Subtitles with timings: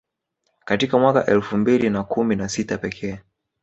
[0.65, 3.19] Katika mwaka elfu mbili na kumi na sita pekee